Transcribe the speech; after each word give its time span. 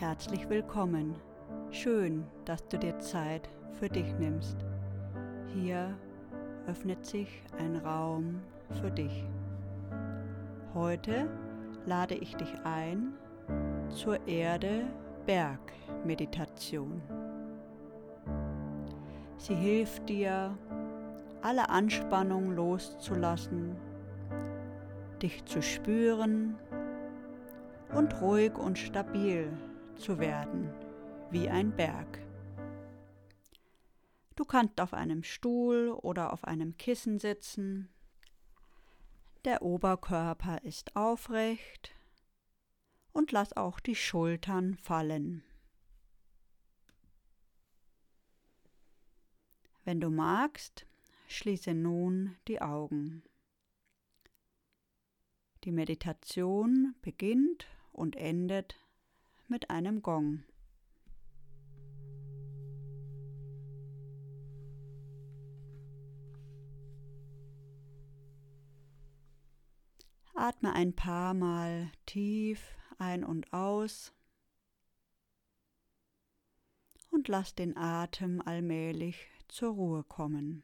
Herzlich 0.00 0.48
willkommen. 0.48 1.14
Schön, 1.70 2.24
dass 2.46 2.66
du 2.68 2.78
dir 2.78 2.98
Zeit 3.00 3.50
für 3.78 3.90
dich 3.90 4.14
nimmst. 4.14 4.56
Hier 5.52 5.94
öffnet 6.66 7.04
sich 7.04 7.42
ein 7.58 7.76
Raum 7.76 8.40
für 8.80 8.90
dich. 8.90 9.26
Heute 10.72 11.28
lade 11.84 12.14
ich 12.14 12.34
dich 12.34 12.50
ein 12.64 13.12
zur 13.90 14.26
Erde 14.26 14.86
Berg 15.26 15.60
Meditation. 16.06 17.02
Sie 19.36 19.54
hilft 19.54 20.08
dir, 20.08 20.56
alle 21.42 21.68
Anspannung 21.68 22.52
loszulassen, 22.52 23.76
dich 25.20 25.44
zu 25.44 25.60
spüren 25.60 26.58
und 27.94 28.18
ruhig 28.22 28.56
und 28.56 28.78
stabil 28.78 29.52
zu 30.00 30.18
werden 30.18 30.72
wie 31.30 31.48
ein 31.48 31.76
Berg. 31.76 32.18
Du 34.34 34.44
kannst 34.44 34.80
auf 34.80 34.94
einem 34.94 35.22
Stuhl 35.22 35.90
oder 35.90 36.32
auf 36.32 36.44
einem 36.44 36.76
Kissen 36.78 37.18
sitzen. 37.18 37.90
Der 39.44 39.62
Oberkörper 39.62 40.64
ist 40.64 40.96
aufrecht 40.96 41.94
und 43.12 43.32
lass 43.32 43.54
auch 43.56 43.80
die 43.80 43.94
Schultern 43.94 44.76
fallen. 44.76 45.42
Wenn 49.84 50.00
du 50.00 50.10
magst, 50.10 50.86
schließe 51.28 51.74
nun 51.74 52.36
die 52.48 52.60
Augen. 52.60 53.22
Die 55.64 55.72
Meditation 55.72 56.94
beginnt 57.02 57.66
und 57.92 58.16
endet 58.16 58.76
mit 59.50 59.68
einem 59.68 60.00
Gong. 60.02 60.42
Atme 70.34 70.72
ein 70.72 70.94
paar 70.94 71.34
Mal 71.34 71.92
tief 72.06 72.74
ein 72.98 73.24
und 73.24 73.52
aus 73.52 74.14
und 77.10 77.28
lass 77.28 77.54
den 77.54 77.76
Atem 77.76 78.40
allmählich 78.40 79.28
zur 79.48 79.74
Ruhe 79.74 80.04
kommen. 80.04 80.62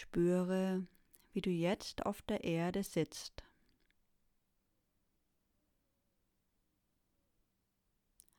Spüre, 0.00 0.86
wie 1.34 1.42
du 1.42 1.50
jetzt 1.50 2.06
auf 2.06 2.22
der 2.22 2.42
Erde 2.42 2.82
sitzt. 2.82 3.44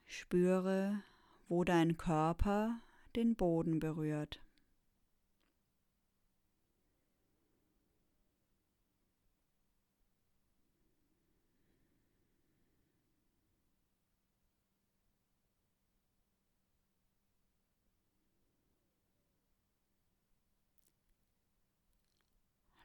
Spüre, 0.05 1.03
wo 1.47 1.63
dein 1.63 1.97
Körper 1.97 2.81
den 3.15 3.35
Boden 3.35 3.79
berührt. 3.79 4.41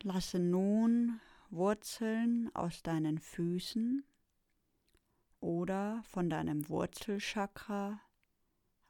Lasse 0.07 0.39
nun 0.39 1.21
Wurzeln 1.51 2.55
aus 2.55 2.81
deinen 2.85 3.19
Füßen 3.19 4.05
oder 5.41 6.05
von 6.05 6.31
deinem 6.31 6.69
Wurzelchakra 6.69 8.01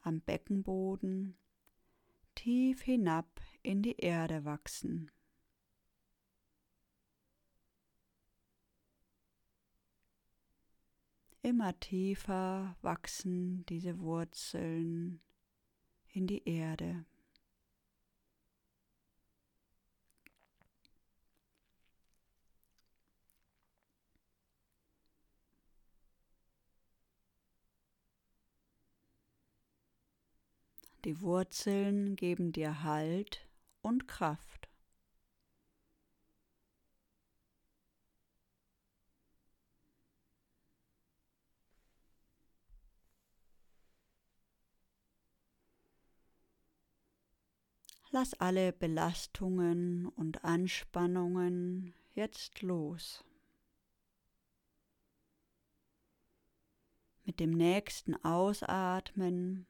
am 0.01 0.21
Beckenboden 0.21 1.35
tief 2.35 2.83
hinab 2.83 3.41
in 3.63 3.81
die 3.81 3.97
Erde 3.97 4.45
wachsen. 4.45 5.09
Immer 11.41 11.79
tiefer 11.79 12.77
wachsen 12.83 13.65
diese 13.65 13.99
Wurzeln 14.01 15.19
in 16.09 16.27
die 16.27 16.47
Erde. 16.47 17.07
Die 31.07 31.21
Wurzeln 31.21 32.17
geben 32.17 32.51
dir 32.51 32.83
Halt 32.83 33.47
und 33.81 34.09
Kraft. 34.09 34.67
Lass 48.09 48.33
alle 48.33 48.73
Belastungen 48.73 50.07
und 50.07 50.43
Anspannungen 50.43 51.95
jetzt 52.15 52.61
los. 52.61 53.23
Mit 57.23 57.39
dem 57.39 57.51
nächsten 57.51 58.13
Ausatmen 58.25 59.67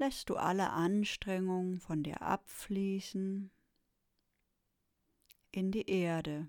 lässt 0.00 0.30
du 0.30 0.36
alle 0.36 0.70
Anstrengung 0.70 1.78
von 1.78 2.02
dir 2.02 2.22
abfließen 2.22 3.50
in 5.52 5.70
die 5.70 5.88
Erde. 5.88 6.48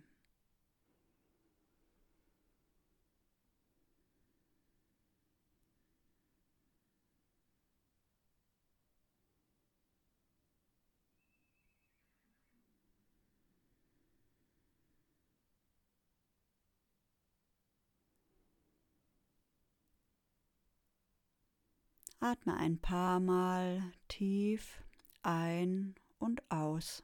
Atme 22.23 22.55
ein 22.55 22.77
paar 22.77 23.19
Mal 23.19 23.81
tief 24.07 24.83
ein 25.23 25.95
und 26.19 26.43
aus. 26.51 27.03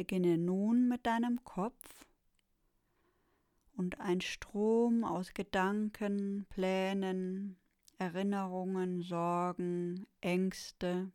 Beginne 0.00 0.38
nun 0.38 0.88
mit 0.88 1.04
deinem 1.04 1.44
Kopf 1.44 2.06
und 3.76 4.00
ein 4.00 4.22
Strom 4.22 5.04
aus 5.04 5.34
Gedanken, 5.34 6.46
Plänen, 6.48 7.58
Erinnerungen, 7.98 9.02
Sorgen, 9.02 10.06
Ängste, 10.22 11.12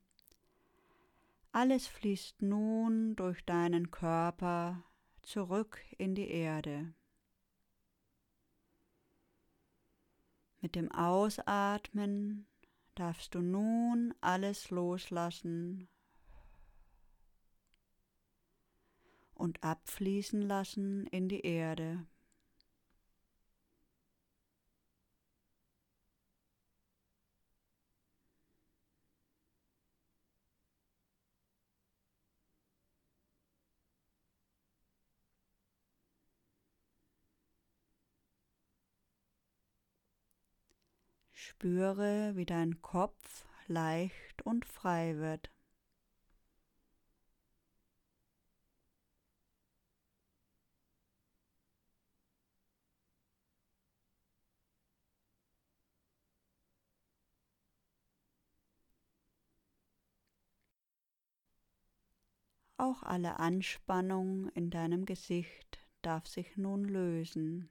alles 1.52 1.88
fließt 1.88 2.44
nun 2.44 3.16
durch 3.16 3.44
deinen 3.44 3.90
Körper 3.90 4.84
zurück 5.24 5.82
in 5.98 6.14
die 6.14 6.30
Erde. 6.30 6.94
Mit 10.62 10.76
dem 10.76 10.92
Ausatmen 10.92 12.46
darfst 12.94 13.34
du 13.34 13.42
nun 13.42 14.14
alles 14.22 14.70
loslassen, 14.70 15.88
und 19.36 19.64
abfließen 19.64 20.42
lassen 20.42 21.06
in 21.08 21.30
die 21.30 21.42
Erde. 21.42 22.06
Spüre, 41.32 42.36
wie 42.36 42.46
dein 42.46 42.82
Kopf 42.82 43.46
leicht 43.68 44.42
und 44.42 44.66
frei 44.66 45.18
wird. 45.18 45.55
Auch 62.78 63.04
alle 63.04 63.40
Anspannung 63.40 64.50
in 64.50 64.70
deinem 64.70 65.06
Gesicht 65.06 65.80
darf 66.02 66.28
sich 66.28 66.58
nun 66.58 66.84
lösen. 66.84 67.70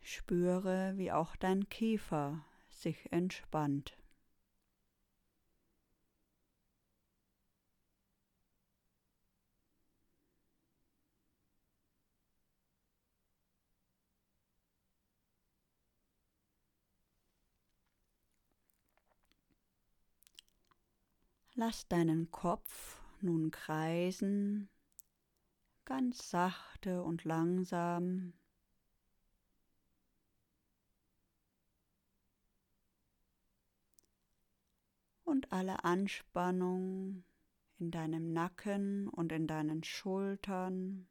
Spüre, 0.00 0.94
wie 0.96 1.10
auch 1.12 1.34
dein 1.36 1.68
Kiefer 1.68 2.44
sich 2.68 3.12
entspannt. 3.12 3.96
Lass 21.56 21.86
deinen 21.86 22.32
Kopf 22.32 23.00
nun 23.20 23.52
kreisen, 23.52 24.68
ganz 25.84 26.28
sachte 26.28 27.04
und 27.04 27.22
langsam. 27.22 28.32
Und 35.22 35.52
alle 35.52 35.84
Anspannung 35.84 37.22
in 37.78 37.92
deinem 37.92 38.32
Nacken 38.32 39.08
und 39.08 39.30
in 39.30 39.46
deinen 39.46 39.84
Schultern 39.84 41.06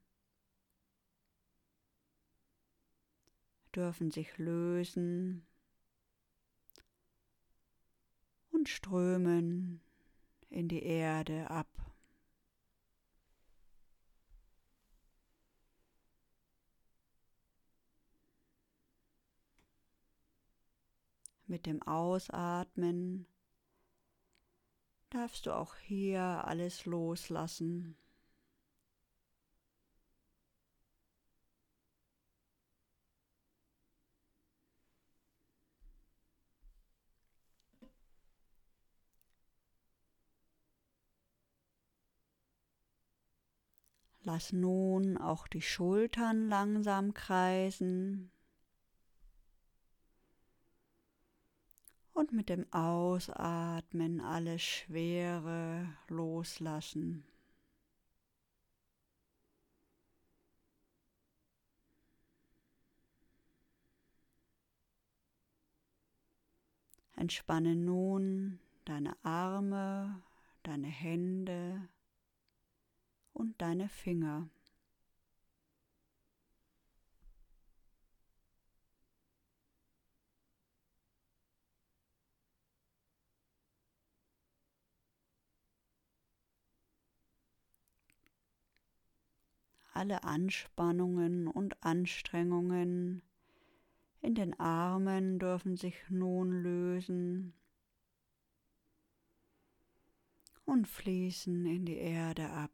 dürfen 3.73 4.11
sich 4.11 4.37
lösen 4.37 5.47
und 8.51 8.67
strömen 8.67 9.81
in 10.53 10.67
die 10.67 10.83
Erde 10.83 11.49
ab. 11.49 11.67
Mit 21.47 21.65
dem 21.65 21.81
Ausatmen 21.83 23.27
darfst 25.09 25.45
du 25.45 25.51
auch 25.55 25.75
hier 25.75 26.21
alles 26.21 26.85
loslassen. 26.85 27.97
Lass 44.25 44.53
nun 44.53 45.17
auch 45.17 45.49
die 45.49 45.61
Schultern 45.61 46.47
langsam 46.47 47.13
kreisen. 47.13 48.31
Und 52.13 52.31
mit 52.31 52.47
dem 52.47 52.71
Ausatmen 52.71 54.21
alles 54.21 54.61
Schwere 54.61 55.93
loslassen. 56.07 57.25
Entspanne 67.17 67.75
nun 67.75 68.59
deine 68.85 69.15
Arme, 69.23 70.21
deine 70.63 70.87
Hände, 70.87 71.89
und 73.43 73.61
deine 73.61 73.89
Finger. 73.89 74.49
Alle 89.93 90.23
Anspannungen 90.23 91.47
und 91.47 91.83
Anstrengungen 91.83 93.21
in 94.21 94.35
den 94.35 94.57
Armen 94.57 95.37
dürfen 95.37 95.75
sich 95.75 95.95
nun 96.07 96.63
lösen 96.63 97.53
und 100.63 100.87
fließen 100.87 101.65
in 101.65 101.85
die 101.85 101.97
Erde 101.97 102.49
ab. 102.49 102.71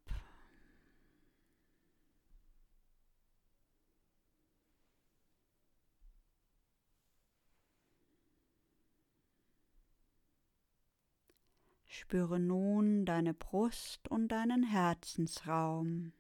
Spüre 12.00 12.40
nun 12.40 13.04
deine 13.04 13.34
Brust 13.34 14.08
und 14.08 14.30
deinen 14.30 14.64
Herzensraum. 14.64 16.14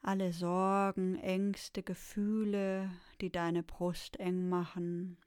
Alle 0.00 0.32
Sorgen, 0.32 1.16
Ängste, 1.16 1.82
Gefühle, 1.82 2.90
die 3.20 3.28
deine 3.28 3.62
Brust 3.62 4.18
eng 4.20 4.48
machen, 4.48 5.18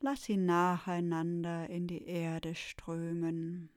lass 0.00 0.24
sie 0.24 0.36
nacheinander 0.36 1.70
in 1.70 1.86
die 1.86 2.04
Erde 2.04 2.54
strömen. 2.54 3.70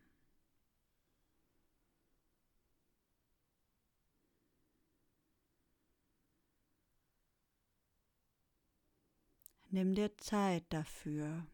Nimm 9.76 9.94
dir 9.94 10.18
Zeit 10.20 10.64
dafür. 10.70 11.46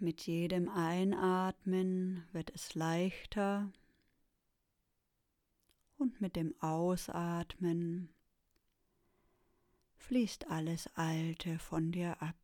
Mit 0.00 0.22
jedem 0.22 0.68
Einatmen 0.68 2.24
wird 2.32 2.50
es 2.56 2.74
leichter 2.74 3.70
und 5.98 6.20
mit 6.20 6.36
dem 6.36 6.54
Ausatmen 6.60 8.08
fließt 9.96 10.50
alles 10.50 10.88
Alte 10.94 11.58
von 11.58 11.92
dir 11.92 12.22
ab. 12.22 12.36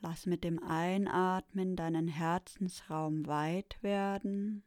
Lass 0.00 0.26
mit 0.26 0.42
dem 0.42 0.60
Einatmen 0.60 1.76
deinen 1.76 2.08
Herzensraum 2.08 3.28
weit 3.28 3.80
werden 3.82 4.64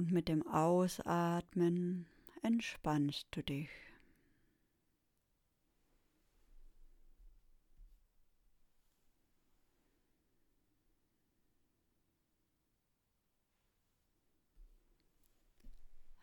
und 0.00 0.12
mit 0.12 0.28
dem 0.28 0.46
Ausatmen 0.46 2.06
entspannst 2.42 3.26
du 3.32 3.42
dich. 3.42 3.68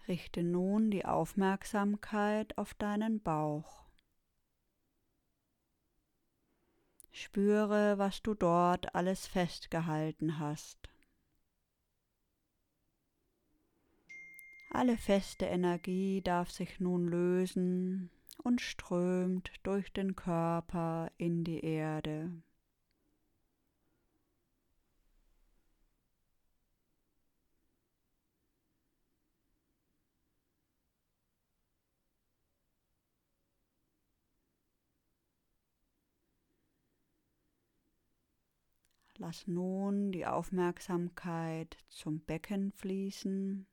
Richte 0.07 0.41
nun 0.41 0.89
die 0.89 1.05
Aufmerksamkeit 1.05 2.57
auf 2.57 2.74
deinen 2.74 3.22
Bauch. 3.22 3.86
Spüre, 7.12 8.00
was 8.00 8.24
du 8.24 8.34
dort 8.34 8.96
alles 8.96 9.27
festgehalten 9.27 10.39
hast. 10.39 10.89
Alle 14.77 14.96
feste 14.96 15.48
Energie 15.48 16.22
darf 16.22 16.51
sich 16.51 16.79
nun 16.79 17.07
lösen 17.07 18.12
und 18.43 18.62
strömt 18.62 19.50
durch 19.63 19.91
den 19.91 20.15
Körper 20.15 21.12
in 21.17 21.43
die 21.43 21.62
Erde. 21.65 22.29
Lass 39.15 39.48
nun 39.48 40.12
die 40.12 40.27
Aufmerksamkeit 40.27 41.77
zum 41.89 42.19
Becken 42.19 42.72
fließen. 42.74 43.65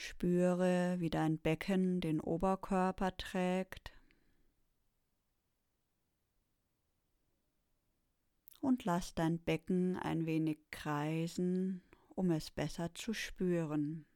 Spüre, 0.00 0.94
wie 1.00 1.10
dein 1.10 1.38
Becken 1.38 2.00
den 2.00 2.20
Oberkörper 2.20 3.16
trägt. 3.16 3.90
Und 8.60 8.84
lass 8.84 9.16
dein 9.16 9.40
Becken 9.40 9.96
ein 9.96 10.24
wenig 10.24 10.58
kreisen, 10.70 11.82
um 12.10 12.30
es 12.30 12.52
besser 12.52 12.94
zu 12.94 13.12
spüren. 13.12 14.06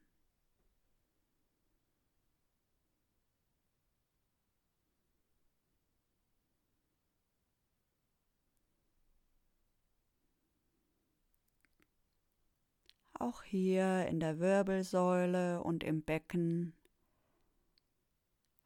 Auch 13.23 13.43
hier 13.43 14.05
in 14.07 14.19
der 14.19 14.39
Wirbelsäule 14.39 15.63
und 15.63 15.83
im 15.83 16.01
Becken 16.01 16.73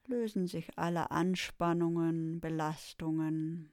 lösen 0.07 0.47
sich 0.47 0.77
alle 0.77 1.11
Anspannungen, 1.11 2.39
Belastungen. 2.39 3.71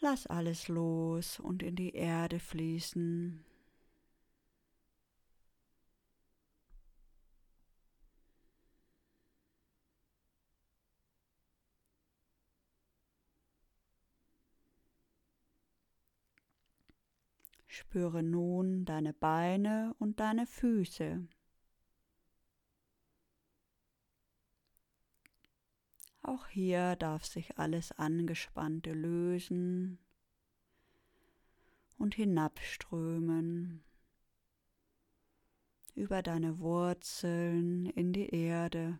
Lass 0.00 0.26
alles 0.26 0.68
los 0.68 1.40
und 1.40 1.62
in 1.62 1.76
die 1.76 1.94
Erde 1.94 2.38
fließen. 2.38 3.44
Spüre 17.72 18.24
nun 18.24 18.84
deine 18.84 19.12
Beine 19.12 19.94
und 20.00 20.18
deine 20.18 20.44
Füße. 20.44 21.24
Auch 26.22 26.48
hier 26.48 26.96
darf 26.96 27.24
sich 27.24 27.58
alles 27.58 27.92
Angespannte 27.92 28.92
lösen 28.92 30.00
und 31.96 32.16
hinabströmen 32.16 33.84
über 35.94 36.22
deine 36.24 36.58
Wurzeln 36.58 37.86
in 37.86 38.12
die 38.12 38.30
Erde. 38.30 38.98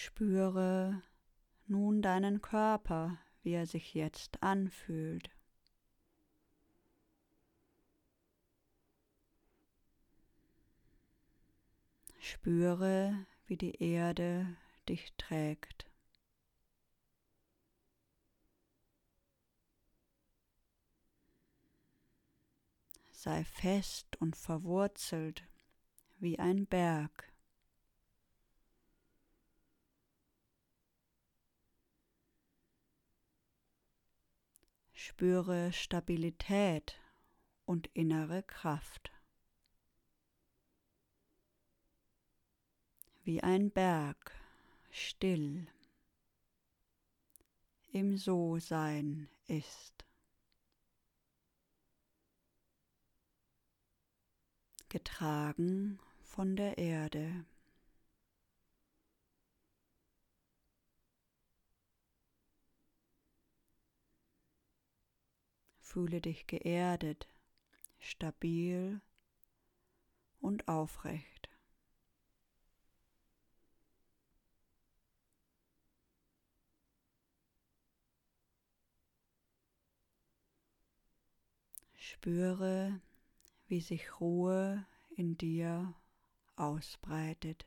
Spüre 0.00 1.02
nun 1.66 2.02
deinen 2.02 2.40
Körper, 2.40 3.18
wie 3.42 3.50
er 3.50 3.66
sich 3.66 3.94
jetzt 3.94 4.40
anfühlt. 4.44 5.28
Spüre, 12.20 13.26
wie 13.46 13.56
die 13.56 13.82
Erde 13.82 14.56
dich 14.88 15.12
trägt. 15.18 15.90
Sei 23.10 23.44
fest 23.44 24.16
und 24.20 24.36
verwurzelt 24.36 25.42
wie 26.20 26.38
ein 26.38 26.66
Berg. 26.66 27.32
Spüre 35.08 35.72
Stabilität 35.72 37.00
und 37.64 37.86
innere 37.94 38.42
Kraft. 38.42 39.10
Wie 43.24 43.42
ein 43.42 43.70
Berg, 43.70 44.38
still, 44.90 45.66
im 47.90 48.18
So-Sein 48.18 49.30
ist. 49.46 50.04
Getragen 54.90 55.98
von 56.20 56.54
der 56.54 56.76
Erde. 56.76 57.46
Fühle 65.88 66.20
dich 66.20 66.46
geerdet, 66.46 67.30
stabil 67.98 69.00
und 70.38 70.68
aufrecht. 70.68 71.48
Spüre, 81.94 83.00
wie 83.66 83.80
sich 83.80 84.20
Ruhe 84.20 84.86
in 85.16 85.38
dir 85.38 85.94
ausbreitet. 86.54 87.64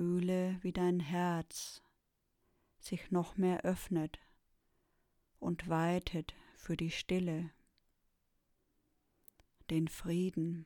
Fühle, 0.00 0.58
wie 0.62 0.72
dein 0.72 0.98
Herz 0.98 1.82
sich 2.78 3.10
noch 3.10 3.36
mehr 3.36 3.66
öffnet 3.66 4.18
und 5.38 5.68
weitet 5.68 6.34
für 6.56 6.74
die 6.74 6.90
Stille, 6.90 7.50
den 9.68 9.88
Frieden, 9.88 10.64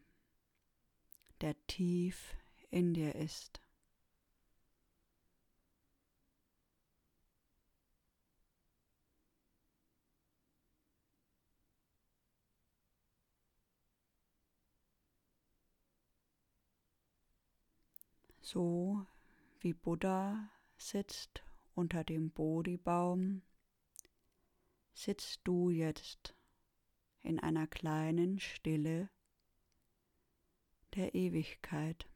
der 1.41 1.57
tief 1.67 2.37
in 2.71 2.95
dir 2.95 3.17
ist. 3.17 3.61
So 18.41 19.05
wie 19.65 19.73
Buddha 19.73 20.51
sitzt 20.77 21.43
unter 21.75 22.05
dem 22.05 22.31
Bodhibaum, 22.31 23.41
sitzt 24.93 25.41
du 25.45 25.71
jetzt 25.71 26.37
in 27.23 27.41
einer 27.41 27.67
kleinen 27.67 28.39
Stille 28.39 29.09
der 30.95 31.15
Ewigkeit. 31.15 32.07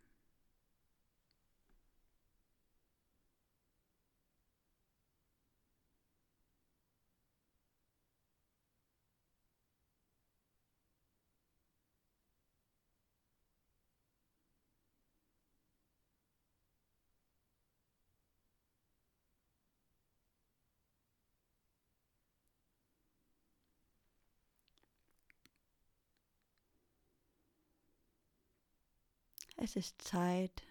Es 29.60 29.74
ist 29.74 30.00
Zeit, 30.00 30.62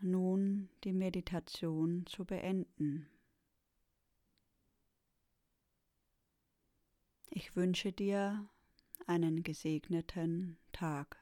nun 0.00 0.68
die 0.84 0.92
Meditation 0.92 2.06
zu 2.06 2.24
beenden. 2.24 3.08
Ich 7.30 7.56
wünsche 7.56 7.90
dir 7.90 8.48
einen 9.08 9.42
gesegneten 9.42 10.56
Tag. 10.70 11.21